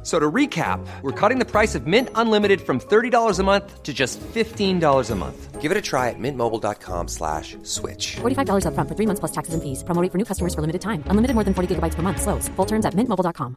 [0.00, 3.82] F- So to recap, we're cutting the price of Mint Unlimited from $30 a month
[3.82, 5.60] to just $15 a month.
[5.60, 8.16] Give it a try at mintmobile.com slash switch.
[8.22, 9.84] $45 upfront for three months plus taxes and fees.
[9.84, 11.04] Promo rate for new customers for limited time.
[11.08, 12.22] Unlimited more than 40 gigabytes per month.
[12.22, 12.48] Slows.
[12.56, 13.56] Full terms at mintmobile.com.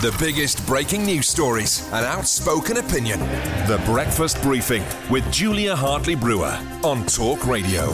[0.00, 3.20] The biggest breaking news stories and outspoken opinion.
[3.66, 7.92] The Breakfast Briefing with Julia Hartley Brewer on Talk Radio.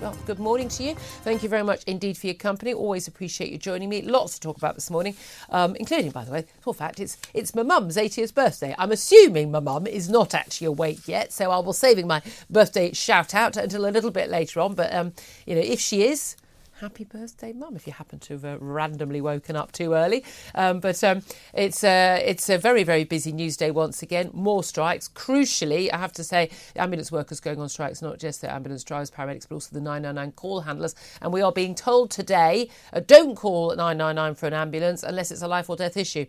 [0.00, 0.16] Well.
[0.26, 0.94] Good morning to you.
[1.22, 2.72] Thank you very much indeed for your company.
[2.72, 4.02] Always appreciate you joining me.
[4.02, 5.14] Lots to talk about this morning,
[5.50, 8.74] um, including, by the way, for fact, it's it's my mum's 80th birthday.
[8.78, 12.92] I'm assuming my mum is not actually awake yet, so I will saving my birthday
[12.92, 14.74] shout out until a little bit later on.
[14.74, 15.12] But um,
[15.46, 16.36] you know, if she is,
[16.80, 20.24] happy birthday, mum, if you happen to have uh, randomly woken up too early.
[20.54, 21.22] Um, but um,
[21.52, 24.30] it's, uh, it's a very, very busy news day once again.
[24.32, 25.08] More strikes.
[25.08, 29.10] Crucially, I have to say, ambulance workers going on strikes, not just the ambulance drivers,
[29.10, 30.94] paramedics, but also the 999 call handlers.
[31.20, 35.42] And we are being told today uh, don't call 999 for an ambulance unless it's
[35.42, 36.26] a life or death issue.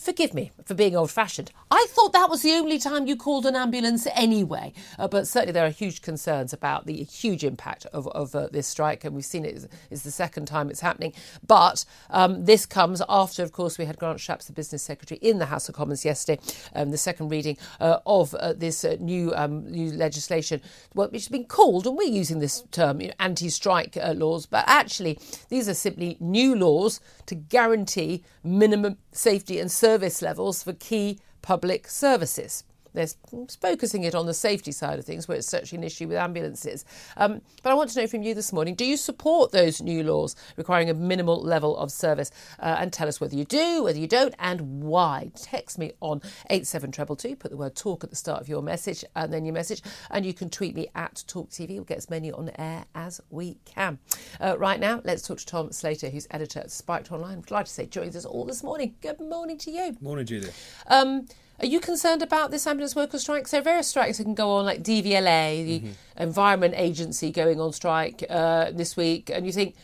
[0.00, 1.52] Forgive me for being old fashioned.
[1.70, 4.72] I thought that was the only time you called an ambulance anyway.
[4.98, 8.66] Uh, but certainly there are huge concerns about the huge impact of, of uh, this
[8.66, 11.12] strike, and we've seen it is the second time it's happening.
[11.46, 15.38] But um, this comes after, of course, we had Grant Shapps, the business secretary, in
[15.38, 16.40] the House of Commons yesterday,
[16.74, 20.62] um, the second reading uh, of uh, this uh, new um, new legislation,
[20.94, 24.64] which has been called, and we're using this term, you know, anti-strike uh, laws, but
[24.66, 25.18] actually
[25.50, 29.89] these are simply new laws to guarantee minimum safety and service
[30.22, 32.64] levels for key public services.
[32.92, 33.08] They're
[33.60, 36.84] focusing it on the safety side of things, where it's such an issue with ambulances.
[37.16, 40.02] Um, but I want to know from you this morning do you support those new
[40.02, 42.30] laws requiring a minimal level of service?
[42.58, 45.30] Uh, and tell us whether you do, whether you don't, and why.
[45.34, 46.18] Text me on
[46.50, 49.82] 87222, put the word talk at the start of your message and then your message,
[50.10, 51.74] and you can tweet me at TalkTV.
[51.74, 53.98] We'll get as many on air as we can.
[54.40, 57.38] Uh, right now, let's talk to Tom Slater, who's editor at Spiked Online.
[57.38, 58.94] I'd like to say joins us all this morning.
[59.00, 59.96] Good morning to you.
[60.00, 60.50] Morning, Julia.
[60.86, 61.26] Um,
[61.60, 63.46] are you concerned about this ambulance worker strike?
[63.48, 66.22] So various strikes that can go on, like DVLA, the Mm-hmm.
[66.22, 69.74] Environment Agency, going on strike uh, this week, and you think,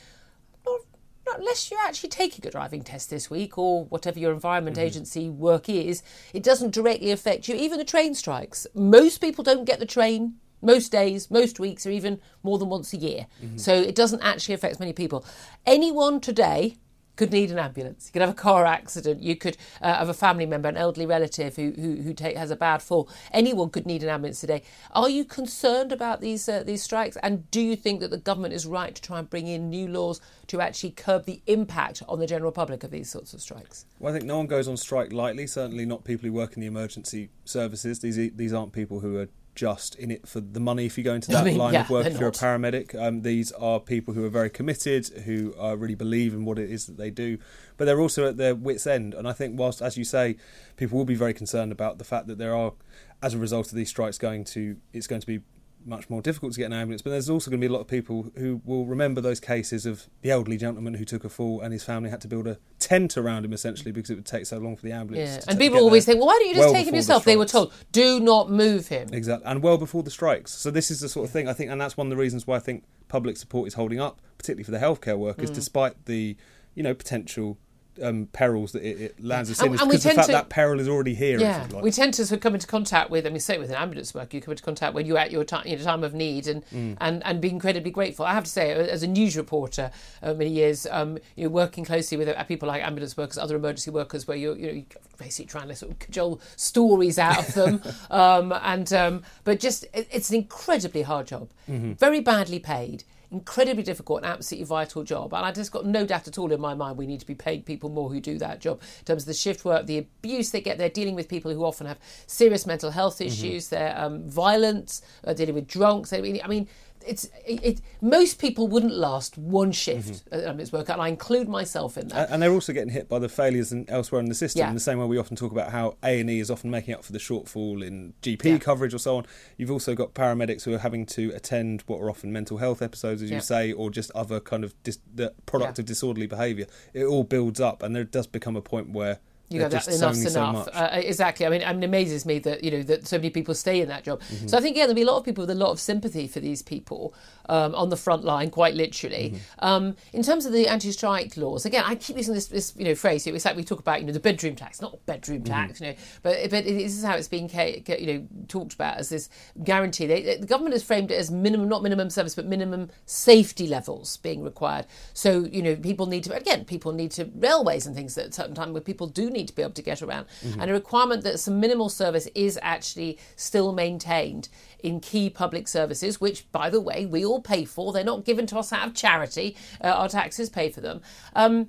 [0.65, 0.79] well,
[1.27, 4.87] not unless you're actually taking a driving test this week or whatever your Environment Mm-hmm.
[4.87, 6.03] Agency work is,
[6.35, 7.55] it doesn't directly affect you.
[7.55, 10.35] Even the train strikes, most people don't get the train.
[10.63, 13.27] Most days, most weeks, or even more than once a year.
[13.45, 13.59] Mm-hmm.
[13.59, 15.25] So it doesn't actually affect many people.
[15.67, 16.77] Anyone today
[17.17, 18.07] could need an ambulance.
[18.07, 19.23] You could have a car accident.
[19.23, 22.51] You could uh, have a family member, an elderly relative who who, who take, has
[22.51, 23.09] a bad fall.
[23.33, 24.63] Anyone could need an ambulance today.
[24.93, 27.17] Are you concerned about these uh, these strikes?
[27.23, 29.89] And do you think that the government is right to try and bring in new
[29.89, 33.87] laws to actually curb the impact on the general public of these sorts of strikes?
[33.99, 35.47] Well, I think no one goes on strike lightly.
[35.47, 38.01] Certainly not people who work in the emergency services.
[38.01, 40.87] These these aren't people who are just in it for the money.
[40.87, 42.95] If you go into that I mean, line yeah, of work, if you're a paramedic,
[42.95, 46.71] um, these are people who are very committed, who uh, really believe in what it
[46.71, 47.39] is that they do.
[47.77, 49.15] But they're also at their wits' end.
[49.15, 50.37] And I think, whilst as you say,
[50.77, 52.75] people will be very concerned about the fact that there are,
[53.23, 55.41] as a result of these strikes, going to it's going to be
[55.87, 57.01] much more difficult to get an ambulance.
[57.03, 59.87] But there's also going to be a lot of people who will remember those cases
[59.87, 62.59] of the elderly gentleman who took a fall and his family had to build a
[62.79, 65.31] tent around him essentially because it would take so long for the ambulance.
[65.31, 65.41] Yeah.
[65.41, 66.97] to And people always think, well, why don't you just Well take him before the
[66.97, 67.25] yourself?
[67.25, 69.09] They were told, do not move him.
[69.13, 70.53] Exactly, and well before the strikes.
[70.53, 72.47] So this is the sort of thing I think, and that's one of the reasons
[72.47, 75.55] why I think public support is holding up, particularly for the healthcare workers, Mm.
[75.55, 76.37] despite the
[76.75, 77.57] you know potential
[78.03, 79.75] um, perils that it, it lands us And- in.
[79.75, 81.39] Is and because the fact to- that peril is already here.
[81.41, 81.83] Yeah, like.
[81.83, 83.27] we tend to sort of come into contact with.
[83.27, 85.45] I mean, say with an ambulance worker, you come into contact when you're at your
[85.45, 86.97] time, your time of need, and Mm.
[87.01, 88.25] and and be incredibly grateful.
[88.27, 89.91] I have to say, as a news reporter,
[90.23, 93.91] uh, many years, um, you're working closely with uh, people like ambulance workers, other emergency
[93.91, 94.85] workers, where you're, you know, you're
[95.19, 99.85] basically trying to sort of cajole stories out of them, um, and um, but just
[99.95, 101.93] it, it's an incredibly hard job, Mm-hmm.
[101.95, 103.03] very badly paid.
[103.31, 106.61] Incredibly difficult and absolutely vital job, and I just got no doubt at all in
[106.61, 109.25] my mind we need to be paying people more who do that job in terms
[109.25, 110.79] of the shift work, the abuse they get.
[110.79, 113.69] They're dealing with people who often have serious mental health issues.
[113.69, 116.13] They're um, violent, uh, dealing with drunks.
[116.13, 116.69] I mean, I mean,
[117.07, 120.35] it's it, it, most people wouldn't last one shift Mm-hmm.
[120.35, 122.31] at Ambulance Worker, and I include myself in that.
[122.31, 124.61] And they're also getting hit by the failures in, elsewhere in the system.
[124.61, 124.69] Yeah.
[124.69, 126.95] In the same way we often talk about how A and E is often making
[126.95, 128.59] up for the shortfall in GP Yeah.
[128.59, 129.27] coverage or so on.
[129.57, 133.23] You've also got paramedics who are having to attend what are often mental health episodes,
[133.23, 133.37] as Yeah.
[133.37, 136.67] you say, or just other kind of dis- the product of disorderly behaviour.
[136.93, 139.19] It all builds up, and there does become a point where
[139.49, 140.65] you just that, enough's enough.
[140.65, 140.71] so.
[140.73, 141.47] Uh, exactly.
[141.47, 143.81] I mean, I mean, it amazes me that you know that so many people stay
[143.81, 144.21] in that job.
[144.23, 144.49] Mm-hmm.
[144.49, 146.27] So I think yeah, there'll be a lot of people with a lot of sympathy
[146.27, 147.15] for these people
[147.49, 149.35] um, on the front line, quite literally.
[149.35, 149.65] Mm-hmm.
[149.65, 152.95] Um, in terms of the anti-strike laws, again, I keep using this, this you know
[152.95, 153.27] phrase.
[153.27, 155.53] It's like we talk about you know the bedroom tax, not bedroom Mm-hmm.
[155.53, 159.09] tax, you know, but but this is how it's being you know talked about as
[159.09, 159.29] this
[159.65, 160.07] guarantee.
[160.07, 164.17] They, the government has framed it as minimum, not minimum service, but minimum safety levels
[164.19, 164.87] being required.
[165.15, 168.33] So you know people need to again, people need to railways and things at a
[168.33, 170.27] certain time where people do need to be able to get around,
[170.61, 174.49] and a requirement that some minimal service is actually still maintained
[174.83, 177.93] in key public services, which, by the way, we all pay for.
[177.93, 179.57] They're not given to us out of charity.
[179.83, 181.01] Uh, our taxes pay for them.
[181.35, 181.69] Um,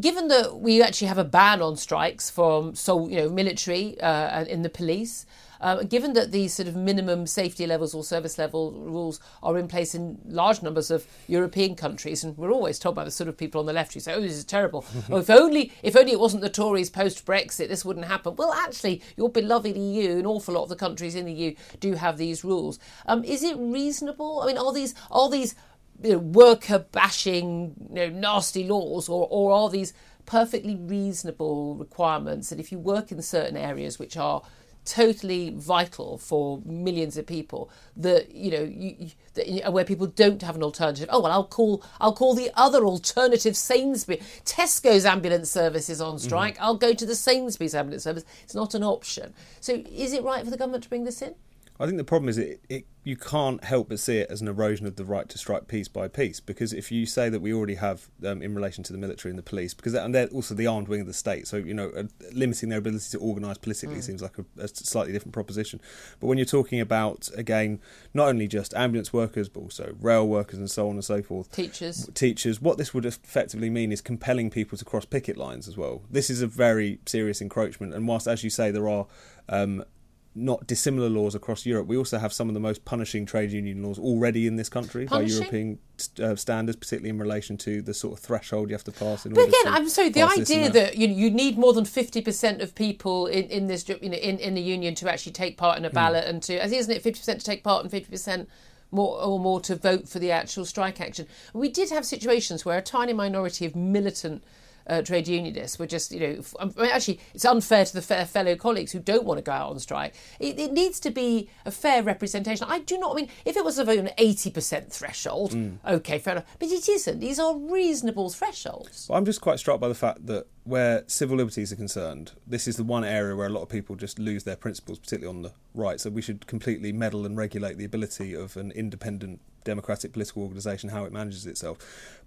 [0.00, 4.28] given that we actually have a ban on strikes from so you know military uh,
[4.38, 5.26] and in the police
[5.62, 9.68] uh, given that these sort of minimum safety levels or service level rules are in
[9.68, 13.36] place in large numbers of European countries, and we're always told by the sort of
[13.36, 16.12] people on the left who say, "Oh, this is terrible." oh, if only, if only
[16.12, 18.34] it wasn't the Tories post Brexit, this wouldn't happen.
[18.34, 21.94] Well, actually, your beloved EU, an awful lot of the countries in the EU do
[21.94, 22.80] have these rules.
[23.06, 24.40] Um, is it reasonable?
[24.40, 25.54] I mean, are these are these
[26.02, 29.92] you know, worker bashing, you know, nasty laws, or, or are these
[30.26, 34.42] perfectly reasonable requirements that if you work in certain areas which are
[34.84, 40.56] totally vital for millions of people that you know you, that, where people don't have
[40.56, 41.08] an alternative.
[41.12, 44.20] Oh well I'll call I'll call the other alternative Sainsbury.
[44.44, 46.24] Tesco's ambulance service is on mm-hmm.
[46.24, 46.56] strike.
[46.60, 48.24] I'll go to the Sainsbury's ambulance service.
[48.42, 49.34] It's not an option.
[49.60, 51.34] So is it right for the government to bring this in
[51.80, 54.46] I think the problem is it, it you can't help but see it as an
[54.46, 57.52] erosion of the right to strike piece by piece because if you say that we
[57.52, 60.54] already have um, in relation to the military and the police because and they're also
[60.54, 63.58] the armed wing of the state so you know uh, limiting their ability to organise
[63.58, 64.02] politically Mm.
[64.04, 65.80] seems like a, a slightly different proposition
[66.20, 67.80] but when you're talking about again
[68.14, 71.50] not only just ambulance workers but also rail workers and so on and so forth
[71.50, 75.76] teachers teachers, what this would effectively mean is compelling people to cross picket lines as
[75.76, 76.02] well.
[76.10, 79.06] This is a very serious encroachment, and whilst, as you say, there are
[79.48, 79.84] um,
[80.34, 83.82] not dissimilar laws across Europe, we also have some of the most punishing trade union
[83.82, 85.38] laws already in this country Punishing?
[85.38, 85.78] by European
[86.22, 89.34] uh, standards, particularly in relation to the sort of threshold you have to pass in
[89.34, 90.08] But order again, I'm sorry.
[90.08, 93.26] The pass this and idea that you you need more than fifty percent of people
[93.26, 95.90] in, in this you know in, in the union to actually take part in a
[95.90, 98.48] ballot and to I think isn't it fifty percent to take part and fifty percent
[98.90, 101.26] more or more to vote for the actual strike action.
[101.52, 104.42] We did have situations where a tiny minority of militant.
[104.86, 108.02] Uh, trade unionists were just, you know, f- I mean, actually, it's unfair to the
[108.02, 110.14] fair fellow colleagues who don't want to go out on strike.
[110.40, 112.66] It, it needs to be a fair representation.
[112.68, 115.56] I do not I mean if it was of an eighty percent threshold,
[115.86, 117.20] okay, fair enough, but it isn't.
[117.20, 119.06] These are reasonable thresholds.
[119.08, 122.68] Well, I'm just quite struck by the fact that where civil liberties are concerned, this
[122.68, 125.42] is the one area where a lot of people just lose their principles, particularly on
[125.42, 126.00] the right.
[126.00, 130.90] So we should completely meddle and regulate the ability of an independent democratic political organisation,
[130.90, 131.78] how it manages itself.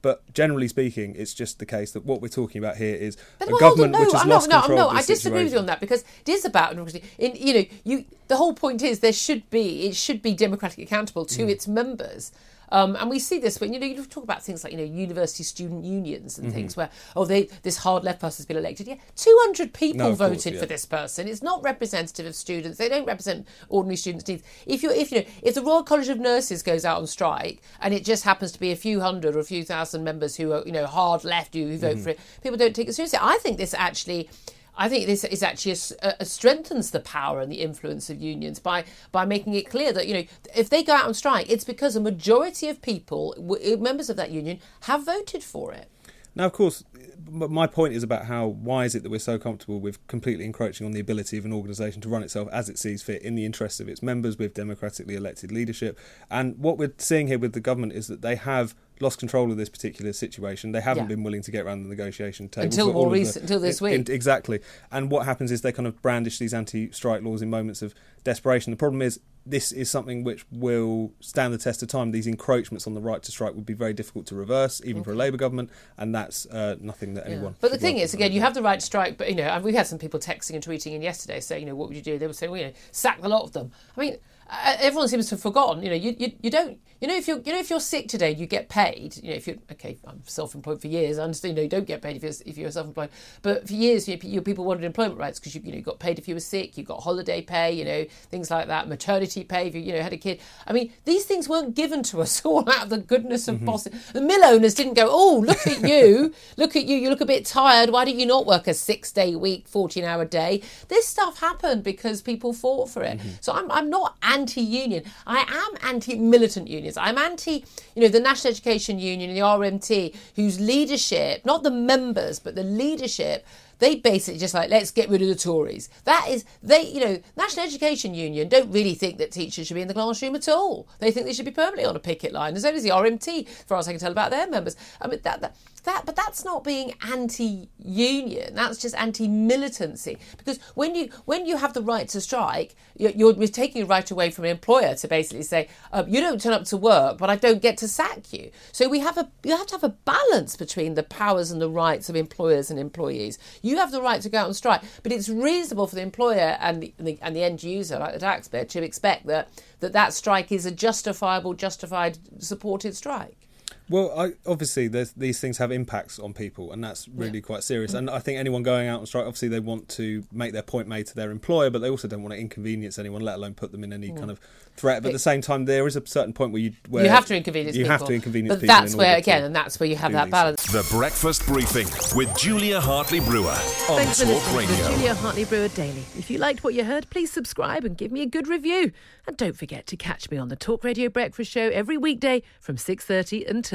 [0.06, 3.48] But generally speaking, it's just the case that what we're talking about here is But
[3.48, 5.44] a well, government no, which has I'm lost not, no, control no, of I disagree
[5.46, 7.02] with you on that because it is about democracy.
[7.18, 10.84] In you know, you the whole point is there should be it should be democratically
[10.84, 11.50] accountable to Mm.
[11.50, 12.32] its members.
[12.72, 14.84] Um, and we see this when you know you talk about things like you know
[15.06, 16.56] university student unions and Mm-hmm.
[16.56, 20.14] things where oh they this hard left person has been elected yeah 200 people No,
[20.16, 20.60] voted course, yeah.
[20.60, 24.82] for this person it's not representative of students they don't represent ordinary students needs if
[24.82, 27.94] you if you know if the Royal College of Nurses goes out on strike and
[27.94, 30.64] it just happens to be a few hundred or a few thousand members who are
[30.66, 32.04] you know hard left who, who vote Mm-hmm.
[32.04, 34.30] for it people don't take it seriously I think this actually
[34.78, 35.72] I think this is actually
[36.02, 39.94] a a- strengthens the power and the influence of unions by by making it clear
[39.94, 40.24] that you know
[40.56, 43.36] if they go out on strike, it's because a majority of people,
[43.80, 45.90] members of that union, have voted for it.
[46.38, 46.84] Now, of course,
[47.30, 50.86] my point is about how why is it that we're so comfortable with completely encroaching
[50.86, 53.46] on the ability of an organisation to run itself as it sees fit in the
[53.46, 55.98] interests of its members with democratically elected leadership.
[56.30, 59.58] And what we're seeing here with the government is that they have lost control of
[59.58, 60.72] this particular situation.
[60.72, 61.08] They haven't Yeah.
[61.10, 63.60] been willing to get around the negotiation table Until more all of the- recent- until
[63.60, 64.10] this in- in- week.
[64.10, 64.60] exactly.
[64.92, 68.72] And what happens is they kind of brandish these anti-strike laws in moments of desperation.
[68.72, 72.12] The problem is this is something which will stand the test of time.
[72.12, 75.12] These encroachments on the right to strike would be very difficult to reverse, even for
[75.12, 77.34] a Labour government, and that's uh, nothing that Yeah.
[77.36, 77.56] anyone.
[77.62, 79.64] But the thing is, again, you have the right to strike, but you know, and
[79.64, 82.02] we had some people texting and tweeting in yesterday saying, you know, what would you
[82.04, 82.18] do?
[82.18, 83.72] They were saying, well, you know, sack the lot of them.
[83.96, 84.18] I mean,
[84.50, 85.84] everyone seems to have forgotten.
[85.84, 86.80] You know, you, you, you don't.
[87.02, 89.18] You know, if you're you know if you're sick today, you get paid.
[89.18, 91.20] You know, if you're okay, I'm self-employed for years.
[91.20, 91.52] I understand.
[91.52, 93.10] You know, you don't get paid if you're if you're self-employed.
[93.42, 96.20] But for years, you, you people wanted employment rights because you you know got paid
[96.20, 96.78] if you were sick.
[96.78, 97.74] You got holiday pay.
[97.74, 98.88] You know, things like that.
[98.88, 100.40] Maternity pay if you you know had a kid.
[100.66, 104.14] I mean, these things weren't given to us all out of the goodness of mm
[104.14, 106.96] The mill owners didn't go, oh, look at you, look at you.
[106.96, 107.90] You look a bit tired.
[107.90, 110.62] Why don't you not work a six-day week, fourteen-hour day?
[110.88, 113.20] This stuff happened because people fought for it.
[113.20, 113.30] Mm-hmm.
[113.42, 115.04] So I'm I'm not anti-union.
[115.26, 116.98] I am anti-militant unions.
[116.98, 117.64] I'm anti,
[117.96, 122.64] you know, the National Education Union the RMT, whose leadership, not the members, but the
[122.64, 123.46] leadership
[123.80, 125.90] they basically just like let's get rid of the Tories.
[126.04, 129.82] That is they, you know, National Education Union don't really think that teachers should be
[129.82, 130.88] in the classroom at all.
[131.00, 132.56] They think they should be permanently on a picket line.
[132.56, 134.76] As does the RMT, as far as I can tell about their members.
[135.02, 135.56] I mean that, that
[135.86, 138.56] that, but that's not being anti-union.
[138.56, 140.18] That's just anti-militancy.
[140.38, 144.10] Because when you when you have the right to strike, you're, you're taking a right
[144.10, 147.30] away from an employer to basically say um, you don't turn up to work, but
[147.30, 148.52] I don't get to sack you.
[148.72, 151.70] So we have a you have to have a balance between the powers and the
[151.70, 153.38] rights of employers and employees.
[153.66, 156.56] You have the right to go out and strike, but it's reasonable for the employer
[156.60, 159.94] and the, and the, and the end user, like the taxpayer, to expect that that
[159.94, 163.45] that strike is a justifiable, justified, supported strike.
[163.88, 167.46] Well, I, obviously, these things have impacts on people, and that's really yeah.
[167.46, 167.94] quite serious.
[167.94, 170.88] And I think anyone going out on strike, obviously, they want to make their point
[170.88, 173.72] made to their employer, but they also don't want to inconvenience anyone, let alone put
[173.72, 174.18] them in any mm.
[174.18, 174.40] kind of
[174.76, 175.04] threat.
[175.04, 177.28] But at the same time, there is a certain point where you where you have
[177.28, 177.78] to inconvenience.
[177.78, 177.98] You people.
[177.98, 178.60] have to inconvenience.
[178.60, 180.66] But that's where again, and that's where you have that balance.
[180.72, 181.88] The Breakfast Briefing
[182.18, 184.76] with Julia Hartley Brewer on Thanks Talk for Radio.
[184.76, 186.04] To Julia Hartley Brewer Daily.
[186.18, 188.92] If you liked what you heard, please subscribe and give me a good review.
[189.28, 192.78] And don't forget to catch me on the Talk Radio Breakfast Show every weekday from
[192.78, 193.75] six thirty until